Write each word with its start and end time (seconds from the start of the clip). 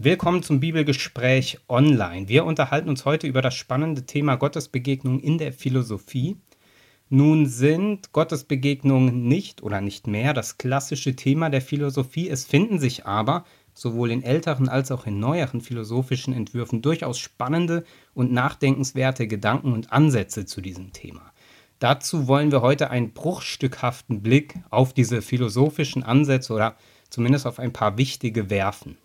Willkommen 0.00 0.44
zum 0.44 0.60
Bibelgespräch 0.60 1.58
online. 1.68 2.28
Wir 2.28 2.44
unterhalten 2.44 2.88
uns 2.88 3.04
heute 3.04 3.26
über 3.26 3.42
das 3.42 3.56
spannende 3.56 4.06
Thema 4.06 4.36
Gottesbegegnung 4.36 5.18
in 5.18 5.38
der 5.38 5.52
Philosophie. 5.52 6.36
Nun 7.08 7.46
sind 7.46 8.12
Gottesbegegnungen 8.12 9.26
nicht 9.26 9.60
oder 9.60 9.80
nicht 9.80 10.06
mehr 10.06 10.34
das 10.34 10.56
klassische 10.56 11.16
Thema 11.16 11.50
der 11.50 11.62
Philosophie. 11.62 12.28
Es 12.28 12.44
finden 12.44 12.78
sich 12.78 13.06
aber 13.06 13.44
sowohl 13.74 14.12
in 14.12 14.22
älteren 14.22 14.68
als 14.68 14.92
auch 14.92 15.04
in 15.04 15.18
neueren 15.18 15.60
philosophischen 15.60 16.32
Entwürfen 16.32 16.80
durchaus 16.80 17.18
spannende 17.18 17.82
und 18.14 18.30
nachdenkenswerte 18.30 19.26
Gedanken 19.26 19.72
und 19.72 19.92
Ansätze 19.92 20.46
zu 20.46 20.60
diesem 20.60 20.92
Thema. 20.92 21.32
Dazu 21.80 22.28
wollen 22.28 22.52
wir 22.52 22.62
heute 22.62 22.90
einen 22.90 23.14
bruchstückhaften 23.14 24.22
Blick 24.22 24.60
auf 24.70 24.92
diese 24.92 25.22
philosophischen 25.22 26.04
Ansätze 26.04 26.52
oder 26.52 26.76
zumindest 27.10 27.48
auf 27.48 27.58
ein 27.58 27.72
paar 27.72 27.98
wichtige 27.98 28.48
werfen. 28.48 28.96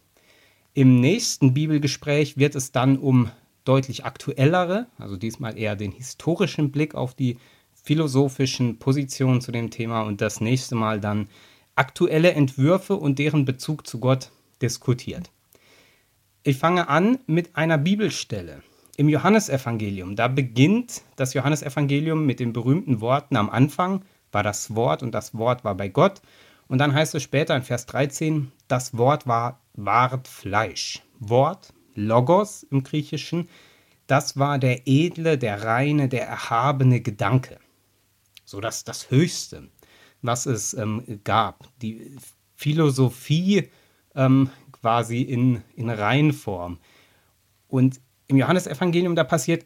Im 0.75 0.99
nächsten 0.99 1.53
Bibelgespräch 1.53 2.37
wird 2.37 2.55
es 2.55 2.71
dann 2.71 2.97
um 2.97 3.29
deutlich 3.63 4.05
aktuellere, 4.05 4.87
also 4.97 5.17
diesmal 5.17 5.57
eher 5.57 5.75
den 5.75 5.91
historischen 5.91 6.71
Blick 6.71 6.95
auf 6.95 7.13
die 7.13 7.37
philosophischen 7.83 8.79
Positionen 8.79 9.39
zu 9.39 9.51
dem 9.51 9.69
Thema 9.69 10.01
und 10.01 10.19
das 10.19 10.41
nächste 10.41 10.73
Mal 10.73 10.99
dann 10.99 11.27
aktuelle 11.75 12.31
Entwürfe 12.33 12.95
und 12.95 13.19
deren 13.19 13.45
Bezug 13.45 13.85
zu 13.85 13.99
Gott 13.99 14.31
diskutiert. 14.61 15.29
Ich 16.43 16.57
fange 16.57 16.89
an 16.89 17.19
mit 17.27 17.55
einer 17.55 17.77
Bibelstelle. 17.77 18.63
Im 18.97 19.09
Johannesevangelium, 19.09 20.15
da 20.15 20.27
beginnt 20.27 21.01
das 21.15 21.33
Johannesevangelium 21.33 22.25
mit 22.25 22.39
den 22.39 22.51
berühmten 22.51 22.99
Worten 22.99 23.35
am 23.35 23.49
Anfang 23.49 24.03
war 24.31 24.43
das 24.43 24.75
Wort 24.75 25.03
und 25.03 25.11
das 25.11 25.35
Wort 25.35 25.63
war 25.63 25.75
bei 25.75 25.87
Gott. 25.87 26.21
Und 26.67 26.79
dann 26.79 26.93
heißt 26.93 27.13
es 27.15 27.23
später 27.23 27.55
in 27.55 27.61
Vers 27.61 27.85
13, 27.85 28.51
das 28.67 28.97
Wort 28.97 29.27
war 29.27 29.59
ward 29.73 30.27
Fleisch. 30.27 31.01
Wort, 31.19 31.73
Logos 31.95 32.63
im 32.63 32.83
Griechischen, 32.83 33.47
das 34.07 34.37
war 34.37 34.59
der 34.59 34.87
edle, 34.87 35.37
der 35.37 35.63
reine, 35.63 36.09
der 36.09 36.27
erhabene 36.27 37.01
Gedanke. 37.01 37.59
So 38.43 38.59
das, 38.59 38.83
das 38.83 39.09
Höchste, 39.09 39.69
was 40.21 40.45
es 40.45 40.73
ähm, 40.73 41.21
gab. 41.23 41.69
Die 41.81 42.17
Philosophie 42.55 43.69
ähm, 44.15 44.49
quasi 44.73 45.21
in, 45.21 45.63
in 45.75 45.89
Reinform. 45.89 46.79
Und 47.69 48.01
im 48.27 48.37
Johannesevangelium, 48.37 49.15
da 49.15 49.23
passiert 49.23 49.65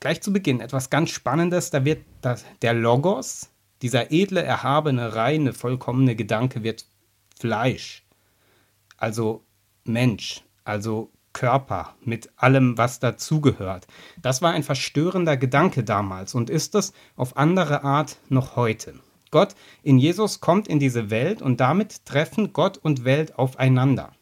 gleich 0.00 0.22
zu 0.22 0.32
Beginn 0.32 0.60
etwas 0.60 0.88
ganz 0.88 1.10
Spannendes. 1.10 1.70
Da 1.70 1.84
wird 1.84 2.04
das, 2.22 2.44
der 2.62 2.72
Logos, 2.72 3.50
dieser 3.82 4.10
edle, 4.10 4.42
erhabene, 4.42 5.14
reine, 5.14 5.52
vollkommene 5.52 6.16
Gedanke, 6.16 6.62
wird 6.62 6.86
Fleisch 7.38 8.04
also 9.04 9.44
Mensch, 9.86 10.42
also 10.64 11.10
Körper 11.32 11.94
mit 12.02 12.30
allem, 12.36 12.78
was 12.78 13.00
dazugehört. 13.00 13.86
Das 14.22 14.40
war 14.40 14.52
ein 14.52 14.62
verstörender 14.62 15.36
Gedanke 15.36 15.84
damals 15.84 16.34
und 16.34 16.48
ist 16.48 16.74
es 16.74 16.92
auf 17.16 17.36
andere 17.36 17.84
Art 17.84 18.18
noch 18.28 18.56
heute. 18.56 18.94
Gott 19.30 19.54
in 19.82 19.98
Jesus 19.98 20.40
kommt 20.40 20.68
in 20.68 20.78
diese 20.78 21.10
Welt 21.10 21.42
und 21.42 21.60
damit 21.60 22.06
treffen 22.06 22.52
Gott 22.52 22.78
und 22.78 23.04
Welt 23.04 23.36
aufeinander. 23.36 24.12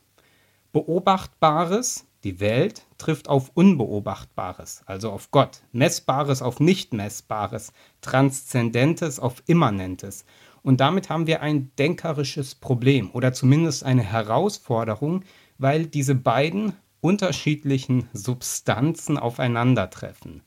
Beobachtbares, 0.72 2.06
die 2.24 2.40
Welt, 2.40 2.86
trifft 2.96 3.28
auf 3.28 3.50
Unbeobachtbares, 3.52 4.82
also 4.86 5.10
auf 5.10 5.30
Gott, 5.30 5.62
Messbares 5.72 6.40
auf 6.40 6.60
Nicht-Messbares, 6.60 7.74
Transzendentes 8.00 9.20
auf 9.20 9.42
Immanentes. 9.46 10.24
Und 10.62 10.80
damit 10.80 11.10
haben 11.10 11.26
wir 11.26 11.42
ein 11.42 11.72
denkerisches 11.76 12.54
Problem 12.54 13.10
oder 13.12 13.34
zumindest 13.34 13.84
eine 13.84 14.02
Herausforderung, 14.02 15.24
weil 15.62 15.86
diese 15.86 16.16
beiden 16.16 16.72
unterschiedlichen 17.00 18.08
Substanzen 18.12 19.16
aufeinandertreffen. 19.16 20.42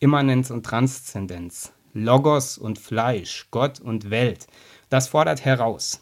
Immanenz 0.00 0.50
und 0.50 0.66
Transzendenz, 0.66 1.72
Logos 1.92 2.58
und 2.58 2.78
Fleisch, 2.78 3.46
Gott 3.52 3.78
und 3.78 4.10
Welt. 4.10 4.48
Das 4.88 5.06
fordert 5.08 5.44
heraus. 5.44 6.00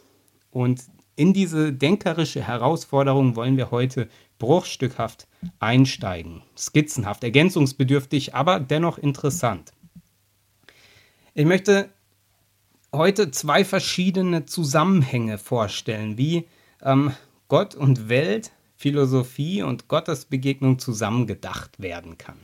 Und 0.51 0.81
in 1.15 1.35
diese 1.35 1.75
denkerische 1.75 2.43
Herausforderung 2.43 3.37
wollen 3.37 3.59
wir 3.59 3.71
heute 3.71 4.09
bruchstückhaft 4.39 5.29
einsteigen. 5.59 6.43
Skizzenhaft, 6.57 7.25
ergänzungsbedürftig, 7.25 8.35
aber 8.35 8.61
dennoch 8.61 8.97
interessant. 8.97 9.73
Ich 11.35 11.45
möchte 11.45 11.91
heute 12.95 13.31
zwei 13.31 13.65
verschiedene 13.65 14.47
Zusammenhänge 14.47 15.37
vorstellen, 15.37 16.17
wie 16.17 16.49
ähm, 16.83 17.13
Gott 17.49 17.75
und 17.75 18.09
Welt, 18.09 18.53
Philosophie 18.77 19.63
und 19.63 19.89
Gottesbegegnung 19.89 20.79
zusammengedacht 20.79 21.81
werden 21.81 22.19
kann. 22.19 22.39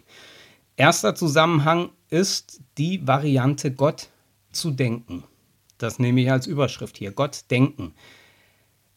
Erster 0.76 1.14
Zusammenhang 1.14 1.90
ist 2.10 2.60
die 2.78 3.06
Variante 3.06 3.72
Gott 3.72 4.08
zu 4.50 4.70
denken. 4.70 5.24
Das 5.78 5.98
nehme 5.98 6.22
ich 6.22 6.30
als 6.30 6.46
Überschrift 6.46 6.96
hier, 6.96 7.12
Gott 7.12 7.44
denken. 7.50 7.94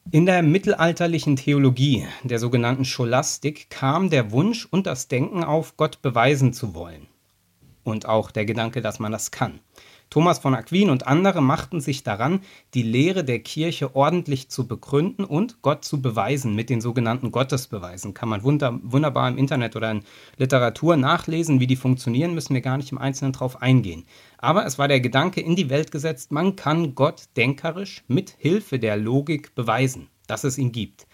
In 0.10 0.26
der 0.26 0.42
mittelalterlichen 0.42 1.36
Theologie, 1.36 2.08
der 2.24 2.40
sogenannten 2.40 2.86
Scholastik, 2.86 3.70
kam 3.70 4.10
der 4.10 4.32
Wunsch 4.32 4.66
und 4.66 4.88
das 4.88 5.10
Denken 5.10 5.44
auf, 5.44 5.76
Gott 5.76 6.02
beweisen 6.02 6.54
zu 6.54 6.74
wollen. 6.74 7.08
Und 7.84 8.06
auch 8.06 8.32
der 8.32 8.46
Gedanke, 8.46 8.82
dass 8.82 9.00
man 9.00 9.12
das 9.12 9.32
kann. 9.32 9.60
Thomas 10.10 10.40
von 10.40 10.56
Aquin 10.56 10.90
und 10.90 11.06
andere 11.06 11.42
machten 11.42 11.82
sich 11.82 12.04
daran, 12.04 12.40
die 12.74 12.82
Lehre 12.82 13.26
der 13.26 13.40
Kirche 13.40 13.96
ordentlich 13.96 14.50
zu 14.50 14.66
begründen 14.66 15.26
und 15.26 15.62
Gott 15.62 15.84
zu 15.84 16.02
beweisen 16.02 16.56
mit 16.56 16.70
den 16.70 16.80
sogenannten 16.80 17.32
Gottesbeweisen. 17.32 18.14
Kann 18.14 18.30
man 18.30 18.44
wunder, 18.44 18.80
wunderbar 18.84 19.28
im 19.28 19.38
Internet 19.38 19.76
oder 19.76 19.92
in 19.92 20.04
Literatur 20.38 20.96
nachlesen, 20.96 21.60
wie 21.60 21.68
die 21.68 21.76
funktionieren, 21.76 22.34
müssen 22.34 22.54
wir 22.54 22.62
gar 22.62 22.78
nicht 22.78 22.92
im 22.92 22.98
Einzelnen 22.98 23.34
drauf 23.34 23.62
eingehen. 23.62 24.06
Aber 24.38 24.66
es 24.66 24.80
war 24.80 24.88
der 24.88 25.02
Gedanke 25.02 25.42
in 25.42 25.56
die 25.56 25.70
Welt 25.70 25.92
gesetzt, 25.92 26.32
man 26.32 26.56
kann 26.56 26.96
Gott 26.96 27.24
denkerisch 27.36 28.04
mit 28.08 28.36
Hilfe 28.38 28.80
der 28.80 28.96
Logik 28.96 29.56
beweisen, 29.56 30.08
dass 30.28 30.46
es 30.46 30.58
ihn 30.58 30.72
gibt. 30.72 31.06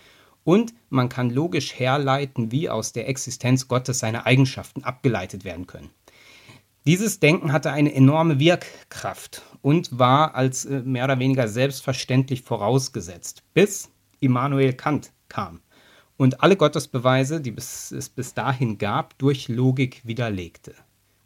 Und 0.43 0.73
man 0.89 1.09
kann 1.09 1.29
logisch 1.29 1.79
herleiten, 1.79 2.51
wie 2.51 2.69
aus 2.69 2.91
der 2.91 3.07
Existenz 3.07 3.67
Gottes 3.67 3.99
seine 3.99 4.25
Eigenschaften 4.25 4.83
abgeleitet 4.83 5.45
werden 5.45 5.67
können. 5.67 5.89
Dieses 6.85 7.19
Denken 7.19 7.53
hatte 7.53 7.71
eine 7.71 7.93
enorme 7.93 8.39
Wirkkraft 8.39 9.41
und 9.61 9.97
war 9.97 10.35
als 10.35 10.65
äh, 10.65 10.81
mehr 10.81 11.05
oder 11.05 11.19
weniger 11.19 11.47
selbstverständlich 11.47 12.41
vorausgesetzt, 12.41 13.43
bis 13.53 13.89
Immanuel 14.19 14.73
Kant 14.73 15.11
kam 15.29 15.61
und 16.17 16.41
alle 16.41 16.55
Gottesbeweise, 16.57 17.41
die 17.41 17.53
es 17.55 18.11
bis 18.15 18.33
dahin 18.33 18.77
gab, 18.77 19.17
durch 19.17 19.47
Logik 19.47 20.01
widerlegte. 20.03 20.75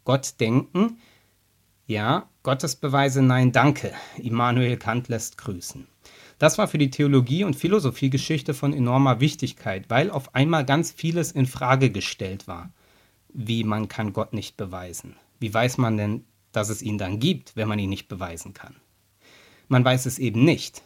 Gott 0.04 0.34
denken, 0.40 0.98
ja, 1.86 2.28
Gottesbeweise, 2.42 3.22
nein, 3.22 3.52
danke. 3.52 3.92
Immanuel 4.16 4.76
Kant 4.76 5.08
lässt 5.08 5.38
grüßen. 5.38 5.86
Das 6.38 6.56
war 6.56 6.68
für 6.68 6.78
die 6.78 6.90
Theologie 6.90 7.44
und 7.44 7.56
Philosophiegeschichte 7.56 8.54
von 8.54 8.72
enormer 8.72 9.20
Wichtigkeit, 9.20 9.86
weil 9.88 10.10
auf 10.10 10.34
einmal 10.34 10.64
ganz 10.64 10.92
vieles 10.92 11.32
in 11.32 11.46
Frage 11.46 11.90
gestellt 11.90 12.46
war. 12.46 12.70
Wie 13.32 13.64
man 13.64 13.88
kann 13.88 14.12
Gott 14.12 14.32
nicht 14.32 14.56
beweisen. 14.56 15.16
Wie 15.38 15.52
weiß 15.52 15.78
man 15.78 15.96
denn, 15.96 16.24
dass 16.52 16.68
es 16.68 16.82
ihn 16.82 16.98
dann 16.98 17.20
gibt, 17.20 17.56
wenn 17.56 17.68
man 17.68 17.78
ihn 17.78 17.90
nicht 17.90 18.08
beweisen 18.08 18.54
kann? 18.54 18.76
Man 19.68 19.84
weiß 19.84 20.06
es 20.06 20.18
eben 20.18 20.44
nicht. 20.44 20.82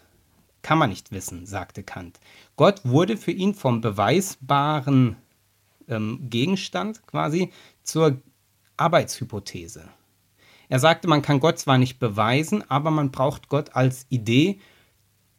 Kann 0.62 0.78
man 0.78 0.90
nicht 0.90 1.10
wissen, 1.10 1.46
sagte 1.46 1.82
Kant. 1.82 2.20
Gott 2.56 2.80
wurde 2.84 3.16
für 3.16 3.32
ihn 3.32 3.54
vom 3.54 3.80
beweisbaren 3.80 5.16
ähm, 5.88 6.28
Gegenstand 6.30 7.06
quasi 7.06 7.50
zur 7.82 8.20
Arbeitshypothese. 8.76 9.88
Er 10.68 10.78
sagte, 10.78 11.08
man 11.08 11.22
kann 11.22 11.40
Gott 11.40 11.58
zwar 11.58 11.78
nicht 11.78 11.98
beweisen, 11.98 12.68
aber 12.70 12.90
man 12.90 13.10
braucht 13.10 13.48
Gott 13.48 13.74
als 13.76 14.06
Idee 14.08 14.58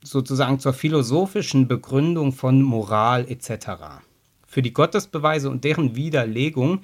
sozusagen 0.03 0.59
zur 0.59 0.73
philosophischen 0.73 1.67
Begründung 1.67 2.33
von 2.33 2.61
Moral 2.61 3.25
etc. 3.29 4.01
Für 4.45 4.61
die 4.61 4.73
Gottesbeweise 4.73 5.49
und 5.49 5.63
deren 5.63 5.95
Widerlegung 5.95 6.81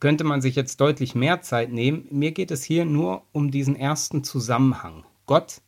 könnte 0.00 0.24
man 0.24 0.40
sich 0.40 0.56
jetzt 0.56 0.80
deutlich 0.80 1.14
mehr 1.14 1.42
Zeit 1.42 1.70
nehmen. 1.70 2.08
Mir 2.10 2.32
geht 2.32 2.50
es 2.50 2.64
hier 2.64 2.84
nur 2.84 3.22
um 3.32 3.50
diesen 3.50 3.76
ersten 3.76 4.24
Zusammenhang. 4.24 5.04
Gott 5.26 5.60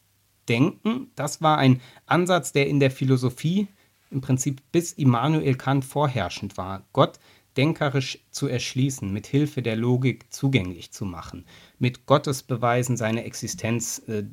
denken, 0.48 1.10
das 1.14 1.42
war 1.42 1.58
ein 1.58 1.80
Ansatz, 2.06 2.52
der 2.52 2.66
in 2.66 2.80
der 2.80 2.90
Philosophie 2.90 3.68
im 4.10 4.20
Prinzip 4.20 4.62
bis 4.72 4.92
Immanuel 4.92 5.54
Kant 5.54 5.84
vorherrschend 5.84 6.56
war. 6.56 6.84
Gott 6.92 7.18
denkerisch 7.56 8.18
zu 8.30 8.48
erschließen, 8.48 9.12
mit 9.12 9.26
Hilfe 9.26 9.62
der 9.62 9.76
Logik 9.76 10.32
zugänglich 10.32 10.90
zu 10.90 11.04
machen, 11.04 11.44
mit 11.78 12.06
Gottesbeweisen 12.06 12.96
seine 12.96 13.24
Existenz 13.24 14.02
äh, 14.08 14.24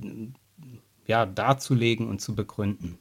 ja, 1.05 1.25
darzulegen 1.25 2.07
und 2.07 2.21
zu 2.21 2.33
begründen. 2.33 2.97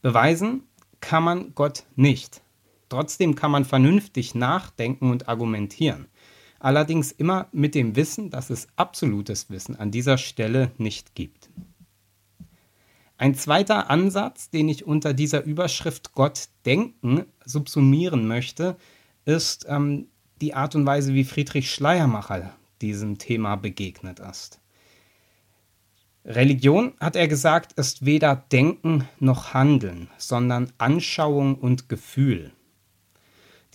Beweisen 0.00 0.62
kann 1.00 1.22
man 1.22 1.54
Gott 1.54 1.84
nicht. 1.96 2.40
Trotzdem 2.88 3.34
kann 3.34 3.50
man 3.50 3.66
vernünftig 3.66 4.34
nachdenken 4.34 5.10
und 5.10 5.28
argumentieren 5.28 6.08
allerdings 6.58 7.12
immer 7.12 7.48
mit 7.52 7.74
dem 7.74 7.96
Wissen, 7.96 8.30
dass 8.30 8.50
es 8.50 8.68
absolutes 8.76 9.50
Wissen 9.50 9.76
an 9.76 9.90
dieser 9.90 10.18
Stelle 10.18 10.72
nicht 10.78 11.14
gibt. 11.14 11.50
Ein 13.16 13.34
zweiter 13.34 13.90
Ansatz, 13.90 14.50
den 14.50 14.68
ich 14.68 14.86
unter 14.86 15.12
dieser 15.12 15.42
Überschrift 15.42 16.14
Gott 16.14 16.48
denken 16.64 17.24
subsumieren 17.44 18.28
möchte, 18.28 18.76
ist 19.24 19.66
ähm, 19.68 20.06
die 20.40 20.54
Art 20.54 20.76
und 20.76 20.86
Weise, 20.86 21.14
wie 21.14 21.24
Friedrich 21.24 21.70
Schleiermacher 21.70 22.54
diesem 22.80 23.18
Thema 23.18 23.56
begegnet 23.56 24.20
ist. 24.20 24.60
Religion, 26.24 26.92
hat 27.00 27.16
er 27.16 27.26
gesagt, 27.26 27.72
ist 27.72 28.04
weder 28.04 28.36
Denken 28.36 29.08
noch 29.18 29.54
Handeln, 29.54 30.08
sondern 30.18 30.72
Anschauung 30.78 31.56
und 31.56 31.88
Gefühl. 31.88 32.52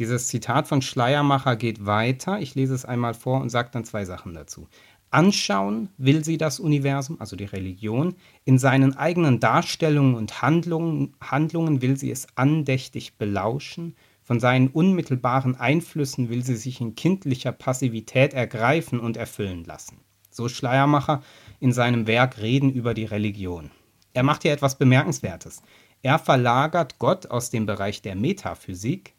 Dieses 0.03 0.27
Zitat 0.27 0.67
von 0.67 0.81
Schleiermacher 0.81 1.55
geht 1.55 1.85
weiter. 1.85 2.41
Ich 2.41 2.55
lese 2.55 2.73
es 2.73 2.83
einmal 2.83 3.13
vor 3.13 3.39
und 3.39 3.47
sage 3.47 3.69
dann 3.71 3.85
zwei 3.85 4.03
Sachen 4.03 4.33
dazu. 4.33 4.67
Anschauen 5.11 5.88
will 5.95 6.25
sie 6.25 6.38
das 6.38 6.59
Universum, 6.59 7.21
also 7.21 7.38
die 7.38 7.45
Religion. 7.45 8.15
In 8.44 8.59
seinen 8.59 8.97
eigenen 8.97 9.39
Darstellungen 9.39 10.15
und 10.15 10.41
Handlungen, 10.41 11.15
Handlungen 11.21 11.81
will 11.81 11.95
sie 11.95 12.11
es 12.11 12.27
andächtig 12.35 13.17
belauschen. 13.17 13.95
Von 14.21 14.41
seinen 14.41 14.67
unmittelbaren 14.67 15.55
Einflüssen 15.55 16.27
will 16.27 16.44
sie 16.44 16.57
sich 16.57 16.81
in 16.81 16.95
kindlicher 16.95 17.53
Passivität 17.53 18.33
ergreifen 18.33 19.00
und 19.00 19.15
erfüllen 19.15 19.63
lassen. 19.63 20.01
So 20.29 20.50
Schleiermacher 20.50 21.23
in 21.61 21.71
seinem 21.71 22.07
Werk 22.07 22.41
Reden 22.41 22.73
über 22.73 22.94
die 22.94 23.05
Religion. 23.05 23.71
Er 24.11 24.23
macht 24.23 24.41
hier 24.41 24.51
etwas 24.51 24.77
Bemerkenswertes. 24.77 25.61
Er 26.01 26.19
verlagert 26.19 27.00
Gott 27.00 27.27
aus 27.27 27.51
dem 27.51 27.65
Bereich 27.65 28.01
der 28.01 28.17
Metaphysik, 28.17 29.13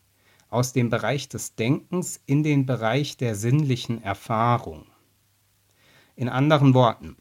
aus 0.55 0.73
dem 0.73 0.89
Bereich 0.89 1.29
des 1.29 1.56
Denkens 1.56 2.21
in 2.27 2.43
den 2.43 2.65
Bereich 2.65 3.17
der 3.17 3.35
sinnlichen 3.35 4.03
Erfahrung. 4.03 4.87
In 6.17 6.29
anderen 6.29 6.75
Worten, 6.75 7.17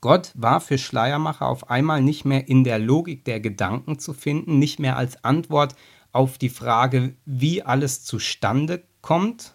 Gott 0.00 0.32
war 0.34 0.60
für 0.60 0.78
Schleiermacher 0.78 1.46
auf 1.46 1.70
einmal 1.70 2.02
nicht 2.02 2.24
mehr 2.24 2.48
in 2.48 2.64
der 2.64 2.78
Logik 2.78 3.24
der 3.24 3.40
Gedanken 3.40 3.98
zu 3.98 4.12
finden, 4.12 4.58
nicht 4.58 4.78
mehr 4.78 4.96
als 4.96 5.22
Antwort 5.22 5.76
auf 6.12 6.38
die 6.38 6.48
Frage, 6.48 7.14
wie 7.24 7.62
alles 7.62 8.04
zustande 8.04 8.82
kommt, 9.00 9.54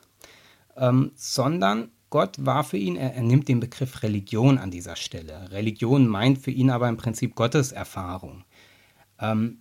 ähm, 0.76 1.12
sondern 1.16 1.92
Gott 2.10 2.46
war 2.46 2.64
für 2.64 2.78
ihn, 2.78 2.96
er, 2.96 3.16
er, 3.16 3.24
nimmt 3.24 3.50
den 3.50 3.60
Begriff 3.60 4.02
Religion 4.02 4.58
an 4.58 4.72
dieser 4.72 4.96
Stelle. 4.96 5.52
Religion 5.52 6.08
meint 6.08 6.38
für 6.38 6.52
ihn 6.52 6.70
aber 6.70 6.88
im 6.88 6.98
Prinzip 6.98 7.36
Gotteserfahrung. 7.36 8.46
Ähm, 9.20 9.60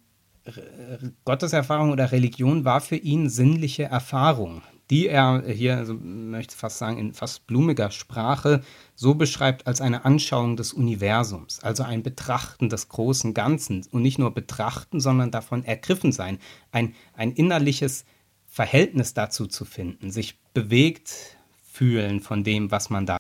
Gotteserfahrung 1.25 1.90
oder 1.90 2.12
Religion 2.12 2.64
war 2.64 2.81
für 2.81 2.96
ihn 2.96 3.28
sinnliche 3.28 3.84
Erfahrung 3.84 4.62
die 4.90 5.08
er 5.08 5.43
hier, 5.46 5.76
also 5.76 5.94
möchte 5.94 6.56
fast 6.56 6.78
sagen, 6.78 6.98
in 6.98 7.12
fast 7.12 7.46
blumiger 7.46 7.90
Sprache 7.90 8.62
so 8.94 9.14
beschreibt 9.14 9.66
als 9.66 9.81
eine 9.81 10.04
Anschauung 10.04 10.56
des 10.56 10.72
Universums, 10.72 11.60
also 11.60 11.82
ein 11.82 12.02
Betrachten 12.02 12.69
des 12.69 12.88
großen 12.88 13.34
Ganzen 13.34 13.84
und 13.90 14.02
nicht 14.02 14.19
nur 14.19 14.32
betrachten, 14.32 15.00
sondern 15.00 15.31
davon 15.31 15.64
ergriffen 15.64 16.12
sein, 16.12 16.38
ein, 16.70 16.94
ein 17.14 17.32
innerliches 17.32 18.04
Verhältnis 18.46 19.12
dazu 19.12 19.46
zu 19.46 19.64
finden, 19.64 20.10
sich 20.10 20.38
bewegt 20.54 21.37
fühlen 21.64 22.20
von 22.20 22.44
dem, 22.44 22.70
was 22.70 22.88
man 22.88 23.06
da. 23.06 23.19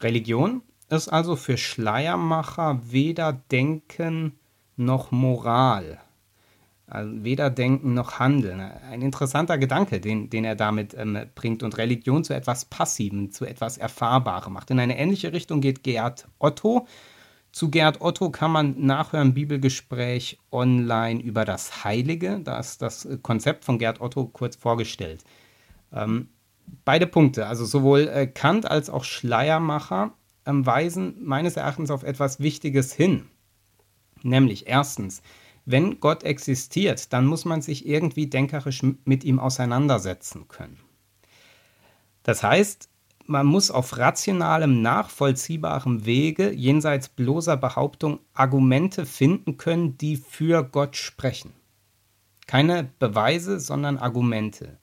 Religion 0.00 0.62
ist 0.90 1.08
also 1.08 1.36
für 1.36 1.56
Schleiermacher 1.56 2.80
weder 2.84 3.32
Denken 3.32 4.38
noch 4.76 5.10
Moral. 5.10 5.98
Also 6.88 7.24
weder 7.24 7.50
denken 7.50 7.94
noch 7.94 8.20
handeln. 8.20 8.60
Ein 8.60 9.02
interessanter 9.02 9.58
Gedanke, 9.58 10.00
den, 10.00 10.30
den 10.30 10.44
er 10.44 10.54
damit 10.54 10.94
ähm, 10.94 11.18
bringt 11.34 11.64
und 11.64 11.78
Religion 11.78 12.22
zu 12.22 12.32
etwas 12.32 12.64
Passivem, 12.64 13.32
zu 13.32 13.44
etwas 13.44 13.76
Erfahrbarem 13.76 14.52
macht. 14.52 14.70
In 14.70 14.78
eine 14.78 14.96
ähnliche 14.96 15.32
Richtung 15.32 15.60
geht 15.60 15.82
Gerd 15.82 16.28
Otto. 16.38 16.86
Zu 17.50 17.70
Gerd 17.70 18.00
Otto 18.02 18.30
kann 18.30 18.52
man 18.52 18.86
nachhören, 18.86 19.34
Bibelgespräch 19.34 20.38
online 20.52 21.20
über 21.20 21.44
das 21.44 21.84
Heilige. 21.84 22.38
Da 22.44 22.60
ist 22.60 22.82
das 22.82 23.08
Konzept 23.22 23.64
von 23.64 23.78
Gerd 23.78 24.00
Otto 24.00 24.26
kurz 24.26 24.54
vorgestellt. 24.54 25.24
Ähm, 25.92 26.28
beide 26.84 27.08
Punkte, 27.08 27.46
also 27.46 27.64
sowohl 27.64 28.08
äh, 28.08 28.26
Kant 28.28 28.70
als 28.70 28.90
auch 28.90 29.02
Schleiermacher, 29.02 30.12
ähm, 30.44 30.64
weisen 30.64 31.16
meines 31.24 31.56
Erachtens 31.56 31.90
auf 31.90 32.04
etwas 32.04 32.38
Wichtiges 32.38 32.92
hin. 32.92 33.26
Nämlich 34.22 34.66
erstens, 34.66 35.22
wenn 35.64 36.00
Gott 36.00 36.22
existiert, 36.22 37.12
dann 37.12 37.26
muss 37.26 37.44
man 37.44 37.60
sich 37.60 37.86
irgendwie 37.86 38.28
denkerisch 38.28 38.82
mit 39.04 39.24
ihm 39.24 39.40
auseinandersetzen 39.40 40.48
können. 40.48 40.78
Das 42.22 42.42
heißt, 42.42 42.88
man 43.26 43.46
muss 43.46 43.72
auf 43.72 43.98
rationalem, 43.98 44.82
nachvollziehbarem 44.82 46.06
Wege, 46.06 46.52
jenseits 46.52 47.08
bloßer 47.08 47.56
Behauptung, 47.56 48.20
Argumente 48.32 49.06
finden 49.06 49.56
können, 49.56 49.98
die 49.98 50.16
für 50.16 50.62
Gott 50.62 50.96
sprechen. 50.96 51.52
Keine 52.46 52.88
Beweise, 53.00 53.58
sondern 53.58 53.98
Argumente. 53.98 54.78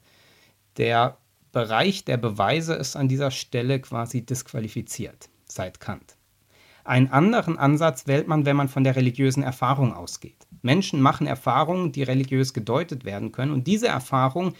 Der 0.75 1.17
Bereich 1.53 2.03
der 2.03 2.17
Beweise 2.17 2.73
ist 2.73 2.97
an 2.97 3.07
dieser 3.07 3.31
Stelle 3.31 3.79
quasi 3.79 4.25
disqualifiziert, 4.25 5.29
seit 5.45 5.79
Kant. 5.79 6.17
Einen 6.85 7.07
anderen 7.07 7.57
Ansatz 7.57 8.07
wählt 8.07 8.27
man, 8.27 8.45
wenn 8.45 8.57
man 8.57 8.67
von 8.67 8.83
der 8.83 8.95
religiösen 8.95 9.43
Erfahrung 9.43 9.93
ausgeht. 9.93 10.47
Menschen 10.61 11.01
machen 11.01 11.27
Erfahrungen, 11.27 11.91
die 11.91 12.03
religiös 12.03 12.53
gedeutet 12.53 13.05
werden 13.05 13.31
können. 13.31 13.53
Und 13.53 13.67
diese 13.67 13.87
Erfahrungen 13.87 14.53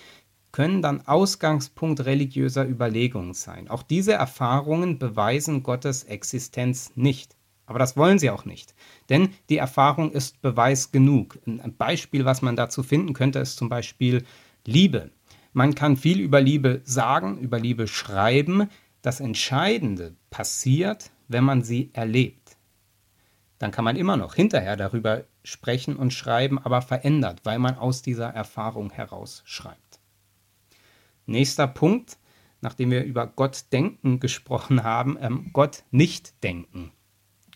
können 0.53 0.81
dann 0.81 1.05
Ausgangspunkt 1.07 2.05
religiöser 2.05 2.67
Überlegungen 2.67 3.33
sein. 3.33 3.67
Auch 3.67 3.83
diese 3.83 4.13
Erfahrungen 4.13 4.99
beweisen 4.99 5.63
Gottes 5.63 6.03
Existenz 6.03 6.91
nicht. 6.95 7.35
Aber 7.65 7.79
das 7.79 7.97
wollen 7.97 8.19
sie 8.19 8.29
auch 8.29 8.45
nicht. 8.45 8.75
Denn 9.09 9.29
die 9.49 9.57
Erfahrung 9.57 10.11
ist 10.11 10.41
Beweis 10.41 10.91
genug. 10.91 11.39
Ein 11.45 11.75
Beispiel, 11.75 12.23
was 12.23 12.41
man 12.41 12.55
dazu 12.55 12.83
finden 12.83 13.13
könnte, 13.13 13.39
ist 13.39 13.57
zum 13.57 13.67
Beispiel 13.69 14.23
Liebe. 14.65 15.11
Man 15.53 15.75
kann 15.75 15.97
viel 15.97 16.19
über 16.19 16.41
Liebe 16.41 16.81
sagen, 16.83 17.37
über 17.39 17.59
Liebe 17.59 17.87
schreiben. 17.87 18.69
Das 19.01 19.19
Entscheidende 19.19 20.15
passiert, 20.29 21.11
wenn 21.27 21.43
man 21.43 21.63
sie 21.63 21.89
erlebt. 21.93 22.57
Dann 23.59 23.71
kann 23.71 23.85
man 23.85 23.95
immer 23.95 24.17
noch 24.17 24.35
hinterher 24.35 24.75
darüber 24.75 25.23
sprechen 25.43 25.95
und 25.95 26.13
schreiben, 26.13 26.59
aber 26.59 26.81
verändert, 26.81 27.41
weil 27.43 27.59
man 27.59 27.77
aus 27.77 28.01
dieser 28.01 28.27
Erfahrung 28.27 28.91
heraus 28.91 29.41
schreibt. 29.45 29.99
Nächster 31.25 31.67
Punkt, 31.67 32.17
nachdem 32.61 32.91
wir 32.91 33.03
über 33.03 33.27
Gott 33.27 33.65
denken 33.71 34.19
gesprochen 34.19 34.83
haben, 34.83 35.17
ähm, 35.21 35.51
Gott 35.53 35.83
nicht 35.91 36.43
denken. 36.43 36.91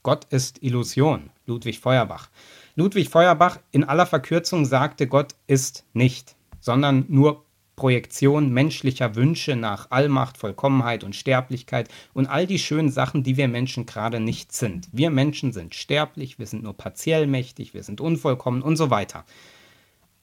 Gott 0.04 0.26
ist 0.30 0.64
Illusion, 0.64 1.30
Ludwig 1.46 1.80
Feuerbach. 1.80 2.30
Ludwig 2.76 3.10
Feuerbach 3.10 3.60
in 3.72 3.84
aller 3.84 4.06
Verkürzung 4.06 4.66
sagte, 4.66 5.08
Gott 5.08 5.36
ist 5.48 5.86
nicht, 5.94 6.36
sondern 6.62 7.06
nur 7.10 7.44
Projektion 7.78 8.52
menschlicher 8.52 9.16
Wünsche 9.16 9.56
nach 9.56 9.92
Allmacht, 9.92 10.40
Vollkommenheit 10.40 11.04
und 11.04 11.16
Sterblichkeit 11.16 11.90
und 12.12 12.26
all 12.26 12.48
die 12.48 12.58
schönen 12.58 12.90
Sachen, 12.90 13.22
die 13.22 13.38
wir 13.38 13.48
Menschen 13.48 13.86
gerade 13.86 14.20
nicht 14.20 14.52
sind. 14.52 14.90
Wir 14.92 15.12
Menschen 15.12 15.54
sind 15.54 15.76
sterblich, 15.76 16.40
wir 16.40 16.48
sind 16.48 16.64
nur 16.64 16.76
partiell 16.76 17.28
mächtig, 17.28 17.76
wir 17.76 17.84
sind 17.84 18.02
unvollkommen 18.02 18.64
und 18.64 18.78
so 18.78 18.90
weiter. 18.90 19.26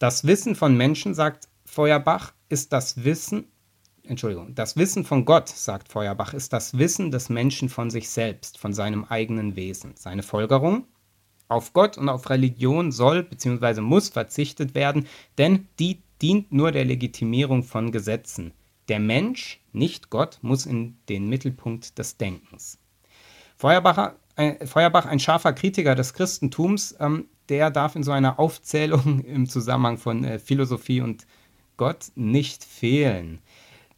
Das 0.00 0.26
Wissen 0.26 0.56
von 0.56 0.76
Menschen, 0.76 1.14
sagt 1.14 1.48
Feuerbach, 1.64 2.32
ist 2.48 2.72
das 2.72 3.04
Wissen, 3.04 3.44
Entschuldigung, 4.02 4.56
das 4.56 4.76
Wissen 4.76 5.04
von 5.04 5.24
Gott, 5.24 5.48
sagt 5.48 5.92
Feuerbach, 5.92 6.34
ist 6.34 6.52
das 6.52 6.76
Wissen 6.76 7.12
des 7.12 7.28
Menschen 7.28 7.68
von 7.68 7.88
sich 7.88 8.08
selbst, 8.08 8.58
von 8.58 8.74
seinem 8.74 9.04
eigenen 9.04 9.54
Wesen. 9.54 9.92
Seine 9.94 10.24
Folgerung? 10.24 10.88
Auf 11.46 11.72
Gott 11.72 11.98
und 11.98 12.08
auf 12.08 12.30
Religion 12.30 12.90
soll 12.90 13.22
bzw. 13.22 13.80
muss 13.80 14.08
verzichtet 14.08 14.74
werden, 14.74 15.06
denn 15.38 15.68
die 15.78 16.02
dient 16.24 16.54
nur 16.54 16.72
der 16.72 16.86
Legitimierung 16.86 17.62
von 17.62 17.92
Gesetzen. 17.92 18.54
Der 18.88 18.98
Mensch, 18.98 19.60
nicht 19.74 20.08
Gott, 20.08 20.38
muss 20.40 20.64
in 20.64 20.96
den 21.10 21.28
Mittelpunkt 21.28 21.98
des 21.98 22.16
Denkens. 22.16 22.78
Feuerbach, 23.58 24.14
äh, 24.36 24.64
Feuerbach 24.64 25.04
ein 25.04 25.20
scharfer 25.20 25.52
Kritiker 25.52 25.94
des 25.94 26.14
Christentums, 26.14 26.96
ähm, 26.98 27.26
der 27.50 27.70
darf 27.70 27.94
in 27.94 28.02
so 28.02 28.10
einer 28.10 28.38
Aufzählung 28.38 29.20
im 29.26 29.50
Zusammenhang 29.50 29.98
von 29.98 30.24
äh, 30.24 30.38
Philosophie 30.38 31.02
und 31.02 31.26
Gott 31.76 32.10
nicht 32.14 32.64
fehlen. 32.64 33.40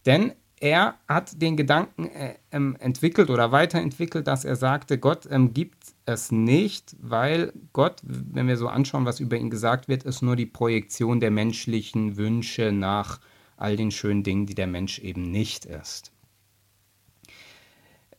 Denn 0.05 0.33
er 0.61 0.95
hat 1.07 1.41
den 1.43 1.57
Gedanken 1.57 2.07
äh, 2.07 2.35
ähm, 2.51 2.77
entwickelt 2.79 3.31
oder 3.31 3.53
weiterentwickelt, 3.53 4.27
dass 4.27 4.45
er 4.45 4.57
sagte, 4.57 4.99
Gott 4.99 5.29
ähm, 5.31 5.53
gibt 5.53 5.95
es 6.07 6.33
nicht, 6.33 6.97
weil 7.01 7.53
Gott, 7.73 8.01
wenn 8.05 8.49
wir 8.49 8.57
so 8.57 8.69
anschauen, 8.69 9.05
was 9.05 9.21
über 9.21 9.37
ihn 9.37 9.51
gesagt 9.51 9.89
wird, 9.89 10.05
ist 10.05 10.23
nur 10.23 10.37
die 10.37 10.47
Projektion 10.47 11.21
der 11.21 11.31
menschlichen 11.31 12.17
Wünsche 12.17 12.73
nach 12.73 13.21
all 13.57 13.77
den 13.77 13.91
schönen 13.91 14.23
Dingen, 14.23 14.47
die 14.47 14.55
der 14.55 14.67
Mensch 14.67 14.99
eben 14.99 15.31
nicht 15.31 15.65
ist. 15.67 16.13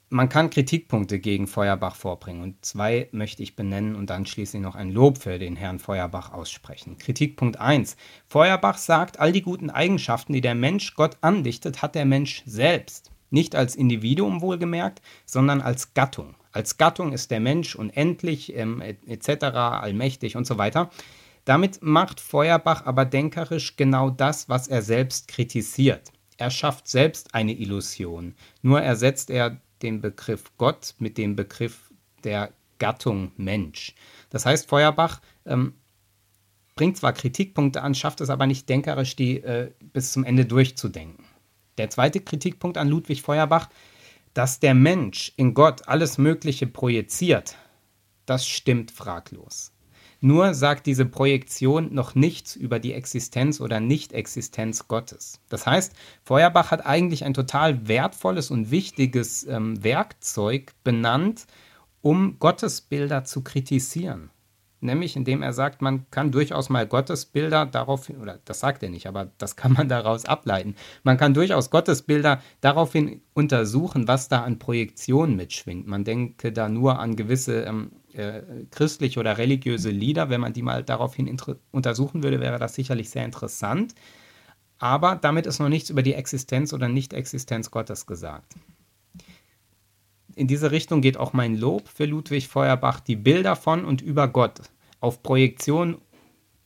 Man 0.09 0.29
kann 0.29 0.49
Kritikpunkte 0.49 1.19
gegen 1.19 1.47
Feuerbach 1.47 1.97
vorbringen 1.97 2.41
und 2.41 2.63
zwei 2.63 3.09
möchte 3.11 3.43
ich 3.43 3.57
benennen 3.57 3.93
und 3.93 4.09
dann 4.09 4.25
schließlich 4.25 4.61
noch 4.61 4.75
ein 4.75 4.89
Lob 4.89 5.17
für 5.17 5.37
den 5.37 5.57
Herrn 5.57 5.79
Feuerbach 5.79 6.31
aussprechen. 6.31 6.97
Kritikpunkt 6.97 7.59
1. 7.59 7.97
Feuerbach 8.29 8.77
sagt, 8.77 9.19
all 9.19 9.33
die 9.33 9.41
guten 9.41 9.69
Eigenschaften, 9.69 10.31
die 10.31 10.39
der 10.39 10.55
Mensch 10.55 10.93
Gott 10.95 11.17
andichtet, 11.19 11.81
hat 11.81 11.93
der 11.93 12.05
Mensch 12.05 12.41
selbst. 12.45 13.11
Nicht 13.31 13.53
als 13.53 13.75
Individuum 13.75 14.39
wohlgemerkt, 14.39 15.01
sondern 15.25 15.59
als 15.59 15.93
Gattung 15.93 16.35
Als 16.53 16.77
Gattung 16.77 17.11
ist 17.11 17.29
der 17.29 17.41
Mensch 17.41 17.75
unendlich 17.75 18.55
ähm, 18.55 18.79
etc., 18.79 19.43
allmächtig 19.43 20.37
und 20.37 20.47
so 20.47 20.57
weiter. 20.57 20.89
Damit 21.43 21.83
macht 21.83 22.21
Feuerbach 22.21 22.85
aber 22.85 23.03
denkerisch 23.03 23.75
genau 23.75 24.09
das, 24.09 24.47
was 24.47 24.69
er 24.69 24.81
selbst 24.81 25.27
kritisiert. 25.27 26.13
Er 26.37 26.49
schafft 26.49 26.87
selbst 26.87 27.33
eine 27.33 27.51
Illusion, 27.51 28.35
nur 28.61 28.81
ersetzt 28.81 29.29
er 29.29 29.59
den 29.81 30.01
Begriff 30.01 30.51
Gott 30.57 30.95
mit 30.99 31.17
dem 31.17 31.35
Begriff 31.35 31.91
der 32.23 32.51
Gattung 32.79 33.31
Mensch. 33.37 33.95
Das 34.29 34.45
heißt, 34.45 34.67
Feuerbach 34.69 35.21
ähm, 35.45 35.73
bringt 36.75 36.97
zwar 36.97 37.13
Kritikpunkte 37.13 37.81
an, 37.81 37.95
schafft 37.95 38.21
es 38.21 38.29
aber 38.29 38.45
nicht 38.47 38.69
denkerisch, 38.69 39.15
die 39.15 39.41
äh, 39.43 39.71
bis 39.93 40.11
zum 40.11 40.23
Ende 40.23 40.45
durchzudenken. 40.45 41.25
Der 41.77 41.89
zweite 41.89 42.21
Kritikpunkt 42.21 42.77
an 42.77 42.87
Ludwig 42.87 43.21
Feuerbach, 43.21 43.69
dass 44.33 44.59
der 44.59 44.73
Mensch 44.73 45.33
in 45.35 45.53
Gott 45.53 45.87
alles 45.87 46.17
Mögliche 46.17 46.67
projiziert, 46.67 47.55
das 48.25 48.47
stimmt 48.47 48.91
fraglos. 48.91 49.71
Nur 50.19 50.53
sagt 50.53 50.87
diese 50.87 51.05
Projektion 51.05 51.93
noch 51.93 52.15
nichts 52.15 52.55
über 52.55 52.79
die 52.79 52.93
Existenz 52.93 53.61
oder 53.61 53.79
Nicht-Existenz 53.79 54.87
Gottes. 54.87 55.39
Das 55.49 55.67
heißt, 55.67 55.93
Feuerbach 56.23 56.71
hat 56.71 56.85
eigentlich 56.85 57.23
ein 57.23 57.35
total 57.35 57.87
wertvolles 57.87 58.49
und 58.49 58.71
wichtiges 58.71 59.45
ähm, 59.45 59.83
Werkzeug 59.83 60.73
benannt, 60.83 61.45
um 62.01 62.39
Gottesbilder 62.39 63.25
zu 63.25 63.43
kritisieren. 63.43 64.31
Nämlich 64.79 65.15
indem 65.15 65.41
er 65.41 65.53
sagt, 65.53 65.81
man 65.81 66.05
kann 66.11 66.31
durchaus 66.31 66.69
mal 66.69 66.85
Gottesbilder 66.85 67.65
daraufhin, 67.65 68.17
oder 68.17 68.39
das 68.45 68.59
sagt 68.59 68.83
er 68.83 68.89
nicht, 68.89 69.07
aber 69.07 69.31
das 69.39 69.55
kann 69.55 69.73
man 69.73 69.89
daraus 69.89 70.25
ableiten. 70.25 70.75
Man 71.03 71.17
kann 71.17 71.33
durchaus 71.33 71.71
Gottesbilder 71.71 72.41
daraufhin 72.61 73.21
untersuchen, 73.33 74.07
was 74.07 74.29
da 74.29 74.43
an 74.43 74.59
Projektionen 74.59 75.35
mitschwingt. 75.35 75.87
Man 75.87 76.03
denke 76.03 76.51
da 76.51 76.69
nur 76.69 76.99
an 76.99 77.15
gewisse 77.15 77.63
ähm, 77.63 77.91
äh, 78.17 78.43
christliche 78.71 79.19
oder 79.19 79.37
religiöse 79.37 79.89
Lieder. 79.89 80.29
Wenn 80.29 80.41
man 80.41 80.53
die 80.53 80.61
mal 80.61 80.83
daraufhin 80.83 81.35
untersuchen 81.71 82.23
würde, 82.23 82.39
wäre 82.39 82.59
das 82.59 82.75
sicherlich 82.75 83.09
sehr 83.09 83.25
interessant. 83.25 83.95
Aber 84.79 85.15
damit 85.15 85.45
ist 85.47 85.59
noch 85.59 85.69
nichts 85.69 85.89
über 85.89 86.03
die 86.03 86.13
Existenz 86.13 86.73
oder 86.73 86.87
Nicht-Existenz 86.87 87.71
Gottes 87.71 88.05
gesagt 88.05 88.55
in 90.37 90.47
diese 90.47 90.71
Richtung 90.71 91.01
geht 91.01 91.17
auch 91.17 91.33
mein 91.33 91.55
Lob 91.55 91.87
für 91.89 92.05
Ludwig 92.05 92.47
Feuerbach, 92.47 92.99
die 92.99 93.15
Bilder 93.15 93.55
von 93.55 93.83
und 93.83 94.01
über 94.01 94.27
Gott 94.27 94.61
auf 94.99 95.23
Projektion 95.23 95.97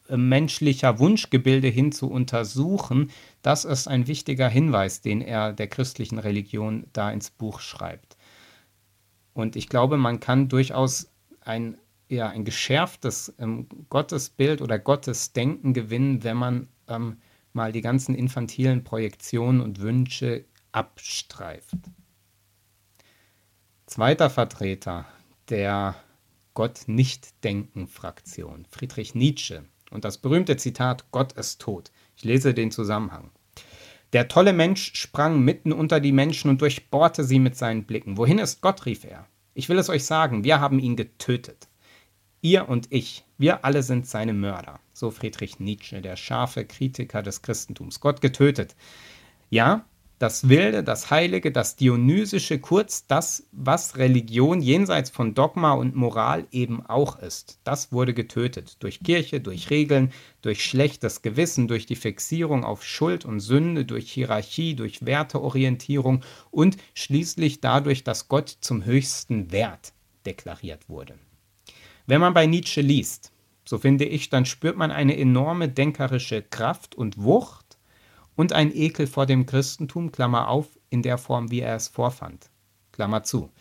äh, 0.10 0.17
menschlicher 0.17 1.00
Wunschgebilde 1.00 1.70
hin 1.70 1.93
zu 1.93 2.12
untersuchen, 2.12 3.12
das 3.41 3.63
ist 3.63 3.88
ein 3.88 4.08
wichtiger 4.08 4.50
Hinweis, 4.50 5.01
den 5.01 5.22
er 5.22 5.53
der 5.53 5.67
christlichen 5.67 6.20
Religion 6.20 6.86
da 6.91 7.12
ins 7.12 7.29
Buch 7.29 7.62
schreibt. 7.62 8.17
Und 9.34 9.55
ich 9.55 9.70
glaube, 9.70 9.98
man 9.98 10.20
kann 10.20 10.50
durchaus 10.50 11.10
ein, 11.42 11.78
ja, 12.10 12.30
ein 12.30 12.46
geschärftes 12.46 13.34
ähm, 13.40 13.68
Gottesbild 13.90 14.62
oder 14.62 14.80
Gottesdenken 14.80 15.74
gewinnen, 15.74 16.24
wenn 16.24 16.38
man 16.38 16.70
ähm, 16.88 17.18
mal 17.54 17.72
die 17.72 17.82
ganzen 17.82 18.16
infantilen 18.16 18.84
Projektionen 18.84 19.62
und 19.62 19.80
Wünsche 19.82 20.46
abstreift. 20.72 21.76
Zweiter 23.86 24.30
Vertreter 24.30 25.06
der 25.50 25.96
Gott-Nicht-Denken-Fraktion, 26.54 28.68
Friedrich 28.70 29.16
Nietzsche. 29.16 29.66
Und 29.90 30.06
das 30.06 30.18
berühmte 30.18 30.56
Zitat 30.58 31.12
Gott 31.12 31.34
ist 31.34 31.60
tot. 31.60 31.92
Ich 32.16 32.24
lese 32.24 32.54
den 32.54 32.72
Zusammenhang. 32.72 33.32
Der 34.14 34.28
tolle 34.28 34.54
Mensch 34.54 34.94
sprang 34.96 35.42
mitten 35.42 35.74
unter 35.74 36.00
die 36.00 36.12
Menschen 36.12 36.50
und 36.50 36.62
durchbohrte 36.62 37.24
sie 37.24 37.40
mit 37.40 37.58
seinen 37.58 37.86
Blicken. 37.86 38.18
Wohin 38.18 38.40
ist 38.40 38.62
Gott? 38.62 38.86
rief 38.86 39.06
er. 39.06 39.28
Ich 39.53 39.67
will 39.70 39.77
es 39.77 39.89
euch 39.89 40.05
sagen, 40.05 40.43
wir 40.43 40.60
haben 40.60 40.79
ihn 40.79 40.96
getötet. 40.96 41.67
Ihr 42.41 42.70
und 42.70 42.88
ich, 42.91 43.25
wir 43.38 43.65
alle 43.65 43.84
sind 43.84 44.08
seine 44.08 44.34
Mörder. 44.34 44.79
So 44.93 45.12
Friedrich 45.12 45.60
Nietzsche, 45.60 46.01
der 46.01 46.15
scharfe 46.15 46.65
Kritiker 46.65 47.22
des 47.22 47.41
Christentums. 47.41 48.00
Gott 48.00 48.22
getötet. 48.22 48.75
Ja, 49.50 49.86
das 50.22 50.50
Wilde, 50.50 50.84
das 50.84 51.10
Heilige, 51.10 51.51
das 51.51 51.75
Dionysische, 51.75 52.60
kurz 52.60 53.08
das, 53.08 53.48
was 53.51 53.98
Religion 53.98 54.62
jenseits 54.62 55.10
von 55.10 55.34
Dogma 55.34 55.74
und 55.74 55.96
Moral 55.96 56.46
eben 56.51 56.86
auch 56.86 57.18
ist. 57.18 57.60
Das 57.63 57.92
wurde 57.92 58.13
getötet. 58.13 58.78
Durch 58.82 59.00
Kirche, 59.00 59.42
durch 59.42 59.72
Regeln, 59.72 60.12
durch 60.44 60.63
schlechtes 60.63 61.24
Gewissen, 61.24 61.68
durch 61.68 61.88
die 61.88 61.96
Fixierung 61.96 62.63
auf 62.63 62.86
Schuld 62.86 63.25
und 63.25 63.40
Sünde, 63.40 63.84
durch 63.84 64.12
Hierarchie, 64.12 64.75
durch 64.75 65.04
Werteorientierung 65.06 66.24
und 66.51 66.78
schließlich 66.94 67.60
dadurch, 67.60 68.04
dass 68.04 68.28
Gott 68.28 68.50
zum 68.62 68.86
höchsten 68.86 69.51
Wert 69.51 69.94
deklariert 70.28 70.88
wurde. 70.88 71.16
Wenn 72.06 72.22
man 72.22 72.36
bei 72.36 72.46
Nietzsche 72.46 72.82
liest, 72.82 73.32
so 73.66 73.80
finde 73.80 74.06
ich, 74.06 74.30
dann 74.30 74.46
spürt 74.46 74.78
man 74.78 74.92
eine 74.92 75.18
enorme 75.18 75.68
denkerische 75.68 76.44
Kraft 76.44 76.94
und 76.94 77.18
Wucht, 77.24 77.71
und 78.42 78.54
ein 78.54 78.76
Ekel 78.76 79.06
vor 79.06 79.28
dem 79.28 79.46
Christentum, 79.46 80.12
Klammer 80.12 80.48
auf, 80.48 80.68
in 80.90 81.04
der 81.04 81.20
Form, 81.20 81.52
wie 81.52 81.60
er 81.60 81.76
es 81.76 81.90
vorfand. 81.90 82.50
Klammer 82.92 83.22
zu. 83.22 83.52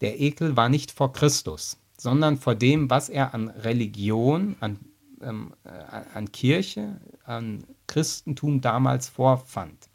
Der 0.00 0.18
Ekel 0.18 0.56
war 0.56 0.70
nicht 0.70 0.92
vor 0.92 1.12
Christus, 1.12 1.76
sondern 1.98 2.38
vor 2.38 2.54
dem, 2.54 2.88
was 2.88 3.10
er 3.10 3.34
an 3.34 3.50
Religion, 3.50 4.56
an, 4.60 4.78
ähm, 5.20 5.52
äh, 5.64 5.68
an 6.14 6.32
Kirche, 6.32 7.02
an 7.24 7.64
Christentum 7.86 8.62
damals 8.62 9.10
vorfand. 9.10 9.90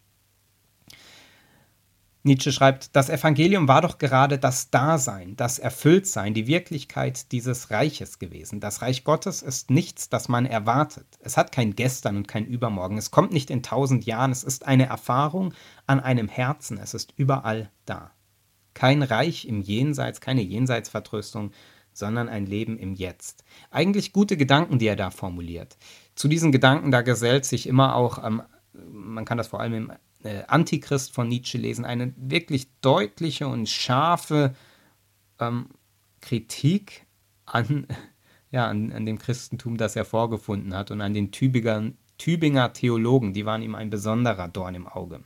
Nietzsche 2.23 2.51
schreibt, 2.51 2.95
das 2.97 3.09
Evangelium 3.09 3.69
war 3.69 3.81
doch 3.81 3.97
gerade 3.97 4.37
das 4.37 4.69
Dasein, 4.69 5.37
das 5.37 5.57
Erfülltsein, 5.57 6.33
die 6.33 6.47
Wirklichkeit 6.47 7.31
dieses 7.31 7.71
Reiches 7.71 8.19
gewesen. 8.19 8.59
Das 8.59 8.81
Reich 8.81 9.05
Gottes 9.05 9.41
ist 9.41 9.71
nichts, 9.71 10.09
das 10.09 10.27
man 10.27 10.45
erwartet. 10.45 11.07
Es 11.21 11.37
hat 11.37 11.53
kein 11.53 11.75
Gestern 11.75 12.17
und 12.17 12.27
kein 12.27 12.45
Übermorgen. 12.45 12.97
Es 12.97 13.11
kommt 13.11 13.31
nicht 13.31 13.49
in 13.49 13.63
tausend 13.63 14.05
Jahren. 14.05 14.31
Es 14.31 14.43
ist 14.43 14.67
eine 14.67 14.87
Erfahrung 14.87 15.53
an 15.87 16.01
einem 16.01 16.27
Herzen. 16.27 16.77
Es 16.77 16.93
ist 16.93 17.13
überall 17.15 17.71
da. 17.85 18.11
Kein 18.73 19.01
Reich 19.01 19.45
im 19.45 19.61
Jenseits, 19.61 20.19
keine 20.19 20.41
Jenseitsvertröstung, 20.41 21.51
sondern 21.93 22.27
ein 22.27 22.45
Leben 22.45 22.77
im 22.77 22.95
Jetzt. 22.95 23.45
Eigentlich 23.71 24.11
gute 24.11 24.35
Gedanken, 24.35 24.77
die 24.77 24.87
er 24.87 24.97
da 24.97 25.09
formuliert. 25.09 25.77
Zu 26.15 26.27
diesen 26.27 26.51
Gedanken, 26.51 26.91
da 26.91 27.01
gesellt 27.01 27.45
sich 27.45 27.65
immer 27.65 27.95
auch, 27.95 28.21
ähm, 28.23 28.41
man 28.73 29.23
kann 29.23 29.37
das 29.37 29.47
vor 29.47 29.61
allem 29.61 29.73
im 29.73 29.93
äh, 30.23 30.43
Antichrist 30.47 31.13
von 31.13 31.27
Nietzsche 31.27 31.57
lesen, 31.57 31.85
eine 31.85 32.13
wirklich 32.17 32.67
deutliche 32.81 33.47
und 33.47 33.69
scharfe 33.69 34.55
ähm, 35.39 35.69
Kritik 36.21 37.05
an, 37.45 37.87
ja, 38.51 38.67
an, 38.67 38.91
an, 38.91 39.05
dem 39.05 39.17
Christentum, 39.17 39.77
das 39.77 39.95
er 39.95 40.05
vorgefunden 40.05 40.75
hat 40.75 40.91
und 40.91 41.01
an 41.01 41.13
den 41.13 41.31
Tübinger, 41.31 41.91
Tübinger 42.17 42.73
Theologen, 42.73 43.33
die 43.33 43.45
waren 43.45 43.61
ihm 43.61 43.75
ein 43.75 43.89
besonderer 43.89 44.49
Dorn 44.49 44.75
im 44.75 44.87
Auge. 44.87 45.23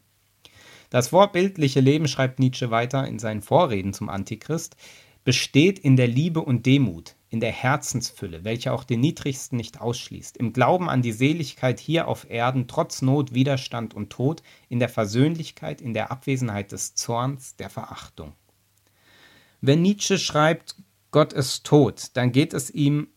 Das 0.92 1.08
vorbildliche 1.08 1.80
Leben, 1.80 2.08
schreibt 2.08 2.38
Nietzsche 2.38 2.70
weiter 2.70 3.08
in 3.08 3.18
seinen 3.18 3.42
Vorreden 3.42 3.94
zum 3.94 4.10
Antichrist, 4.10 4.76
besteht 5.24 5.80
in 5.80 5.96
der 5.96 6.08
Liebe 6.08 6.42
und 6.42 6.68
Demut, 6.68 7.16
in 7.34 7.40
der 7.40 7.52
Herzensfülle, 7.52 8.44
welche 8.44 8.72
auch 8.72 8.84
den 8.84 9.00
Niedrigsten 9.00 9.58
nicht 9.58 9.82
ausschließt, 9.82 10.38
im 10.38 10.54
Glauben 10.54 10.88
an 10.88 11.02
die 11.02 11.12
Seligkeit 11.12 11.80
hier 11.80 12.08
auf 12.08 12.30
Erden, 12.30 12.68
trotz 12.68 13.02
Not, 13.02 13.34
Widerstand 13.34 13.96
und 13.96 14.12
Tod, 14.12 14.44
in 14.70 14.78
der 14.78 14.88
Versöhnlichkeit, 14.88 15.82
in 15.82 15.96
der 15.96 16.12
Abwesenheit 16.12 16.72
des 16.72 16.94
Zorns, 16.94 17.56
der 17.56 17.72
Verachtung. 17.72 18.34
Wenn 19.62 19.82
Nietzsche 19.82 20.20
schreibt, 20.20 20.76
Gott 21.10 21.34
ist 21.34 21.66
tot, 21.66 22.12
dann 22.14 22.32
geht 22.32 22.54
es 22.54 22.70
ihm 22.70 23.08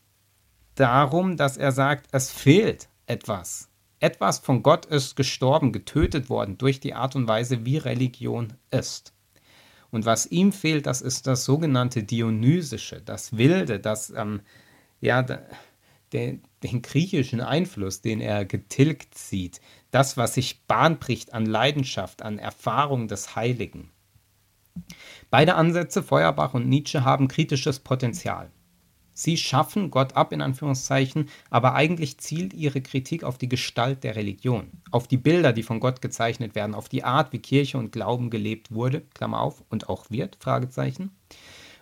darum, 0.76 1.36
dass 1.36 1.58
er 1.58 1.72
sagt, 1.72 2.08
es 2.12 2.30
fehlt 2.30 2.88
etwas. 3.04 3.68
Etwas 4.00 4.38
von 4.38 4.62
Gott 4.62 4.86
ist 4.86 5.16
gestorben, 5.16 5.72
getötet 5.72 6.30
worden 6.30 6.56
durch 6.56 6.80
die 6.80 6.94
Art 6.94 7.16
und 7.16 7.28
Weise, 7.28 7.66
wie 7.66 7.76
Religion 7.76 8.54
ist. 8.70 9.12
Und 9.90 10.04
was 10.04 10.26
ihm 10.26 10.52
fehlt, 10.52 10.86
das 10.86 11.00
ist 11.00 11.26
das 11.26 11.44
sogenannte 11.44 12.02
Dionysische, 12.02 13.00
das 13.00 13.36
Wilde, 13.36 13.80
das, 13.80 14.10
ähm, 14.10 14.40
ja, 15.00 15.24
den, 16.12 16.42
den 16.62 16.82
griechischen 16.82 17.40
Einfluss, 17.40 18.00
den 18.00 18.20
er 18.20 18.44
getilgt 18.44 19.16
sieht, 19.16 19.60
das, 19.90 20.16
was 20.16 20.34
sich 20.34 20.64
Bahn 20.66 20.98
bricht 20.98 21.32
an 21.32 21.46
Leidenschaft, 21.46 22.22
an 22.22 22.38
Erfahrung 22.38 23.08
des 23.08 23.36
Heiligen. 23.36 23.90
Beide 25.30 25.54
Ansätze, 25.54 26.02
Feuerbach 26.02 26.54
und 26.54 26.68
Nietzsche, 26.68 27.04
haben 27.04 27.28
kritisches 27.28 27.80
Potenzial. 27.80 28.50
Sie 29.18 29.38
schaffen 29.38 29.90
Gott 29.90 30.14
ab, 30.14 30.30
in 30.34 30.42
Anführungszeichen, 30.42 31.30
aber 31.48 31.74
eigentlich 31.74 32.18
zielt 32.18 32.52
ihre 32.52 32.82
Kritik 32.82 33.24
auf 33.24 33.38
die 33.38 33.48
Gestalt 33.48 34.04
der 34.04 34.14
Religion, 34.14 34.70
auf 34.90 35.08
die 35.08 35.16
Bilder, 35.16 35.54
die 35.54 35.62
von 35.62 35.80
Gott 35.80 36.02
gezeichnet 36.02 36.54
werden, 36.54 36.74
auf 36.74 36.90
die 36.90 37.02
Art, 37.02 37.32
wie 37.32 37.38
Kirche 37.38 37.78
und 37.78 37.92
Glauben 37.92 38.28
gelebt 38.28 38.72
wurde, 38.72 39.00
Klammer 39.14 39.40
auf, 39.40 39.64
und 39.70 39.88
auch 39.88 40.10
wird, 40.10 40.36
Fragezeichen. 40.38 41.12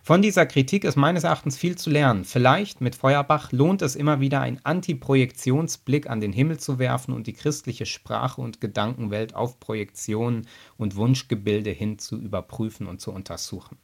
Von 0.01 0.21
dieser 0.21 0.45
Kritik 0.45 0.85
ist 0.85 0.95
meines 0.95 1.25
Erachtens 1.25 1.57
viel 1.57 1.77
zu 1.77 1.89
lernen. 1.89 2.23
Vielleicht 2.23 2.79
mit 2.79 2.95
Feuerbach 2.95 3.51
lohnt 3.51 3.81
es 3.81 3.97
immer 3.97 4.21
wieder, 4.21 4.39
einen 4.39 4.61
Antiprojektionsblick 4.63 6.09
an 6.09 6.21
den 6.21 6.31
Himmel 6.31 6.57
zu 6.57 6.79
werfen 6.79 7.13
und 7.13 7.27
die 7.27 7.33
christliche 7.33 7.85
Sprache 7.85 8.39
und 8.39 8.61
Gedankenwelt 8.61 9.35
auf 9.35 9.59
Projektionen 9.59 10.47
und 10.77 10.95
Wunschgebilde 10.95 11.71
hin 11.71 11.99
zu 11.99 12.15
überprüfen 12.15 12.87
und 12.87 13.01
zu 13.01 13.11
untersuchen. 13.11 13.77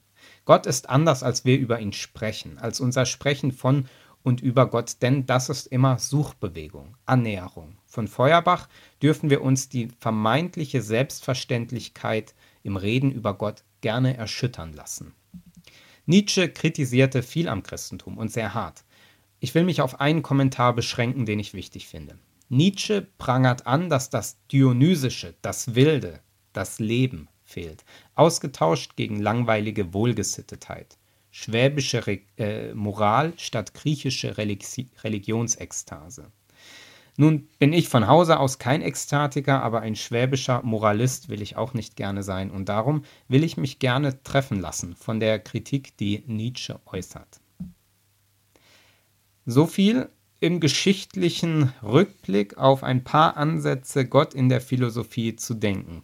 Gott 0.45 0.65
ist 0.65 0.89
anders, 0.89 1.23
als 1.23 1.45
wir 1.45 1.57
über 1.57 1.79
ihn 1.79 1.93
sprechen, 1.93 2.57
als 2.57 2.79
unser 2.79 3.05
Sprechen 3.05 3.51
von 3.51 3.87
und 4.23 4.41
über 4.41 4.69
Gott, 4.69 5.01
denn 5.01 5.25
das 5.25 5.49
ist 5.49 5.67
immer 5.67 5.97
Suchbewegung, 5.97 6.95
Annäherung. 7.05 7.77
Von 7.85 8.07
Feuerbach 8.07 8.67
dürfen 9.01 9.29
wir 9.29 9.41
uns 9.41 9.69
die 9.69 9.89
vermeintliche 9.99 10.81
Selbstverständlichkeit 10.81 12.35
im 12.63 12.77
Reden 12.77 13.11
über 13.11 13.33
Gott 13.33 13.63
gerne 13.81 14.15
erschüttern 14.15 14.73
lassen. 14.73 15.13
Nietzsche 16.05 16.49
kritisierte 16.49 17.23
viel 17.23 17.47
am 17.47 17.63
Christentum 17.63 18.17
und 18.17 18.31
sehr 18.31 18.53
hart. 18.53 18.83
Ich 19.39 19.55
will 19.55 19.63
mich 19.63 19.81
auf 19.81 19.99
einen 19.99 20.21
Kommentar 20.21 20.75
beschränken, 20.75 21.25
den 21.25 21.39
ich 21.39 21.53
wichtig 21.53 21.87
finde. 21.87 22.17
Nietzsche 22.49 23.07
prangert 23.17 23.65
an, 23.65 23.89
dass 23.89 24.09
das 24.09 24.37
Dionysische, 24.51 25.35
das 25.41 25.73
Wilde, 25.73 26.19
das 26.53 26.79
Leben 26.79 27.29
fehlt, 27.51 27.83
ausgetauscht 28.15 28.95
gegen 28.95 29.19
langweilige 29.19 29.93
Wohlgesittetheit 29.93 30.97
schwäbische 31.31 32.05
Re 32.05 32.19
äh, 32.37 32.73
Moral 32.73 33.33
statt 33.37 33.73
griechische 33.73 34.37
Religi 34.37 34.89
Religionsekstase. 35.03 36.31
Nun 37.17 37.47
bin 37.59 37.73
ich 37.73 37.89
von 37.89 38.07
Hause 38.07 38.39
aus 38.39 38.57
kein 38.57 38.81
Ekstatiker, 38.81 39.61
aber 39.63 39.81
ein 39.81 39.95
schwäbischer 39.95 40.61
Moralist 40.63 41.29
will 41.29 41.41
ich 41.41 41.55
auch 41.57 41.73
nicht 41.73 41.95
gerne 41.95 42.23
sein 42.23 42.51
und 42.51 42.69
darum 42.69 43.03
will 43.27 43.43
ich 43.43 43.57
mich 43.57 43.79
gerne 43.79 44.23
treffen 44.23 44.59
lassen 44.59 44.95
von 44.95 45.19
der 45.19 45.39
Kritik, 45.39 45.97
die 45.97 46.23
Nietzsche 46.27 46.79
äußert. 46.85 47.41
So 49.45 49.65
viel 49.65 50.09
im 50.39 50.59
geschichtlichen 50.59 51.73
Rückblick 51.83 52.57
auf 52.57 52.83
ein 52.83 53.03
paar 53.03 53.37
Ansätze, 53.37 54.05
Gott 54.05 54.33
in 54.33 54.49
der 54.49 54.61
Philosophie 54.61 55.35
zu 55.35 55.53
denken. 55.53 56.03